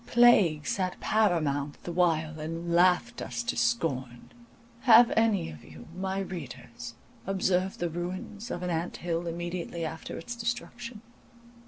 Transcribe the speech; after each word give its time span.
Plague 0.07 0.65
sat 0.65 0.99
paramount 0.99 1.77
the 1.83 1.91
while, 1.91 2.39
and 2.39 2.73
laughed 2.73 3.21
us 3.21 3.43
to 3.43 3.55
scorn. 3.55 4.31
Have 4.79 5.11
any 5.15 5.51
of 5.51 5.63
you, 5.63 5.87
my 5.95 6.17
readers, 6.21 6.95
observed 7.27 7.77
the 7.77 7.87
ruins 7.87 8.49
of 8.49 8.63
an 8.63 8.71
anthill 8.71 9.27
immediately 9.27 9.85
after 9.85 10.17
its 10.17 10.35
destruction? 10.35 11.03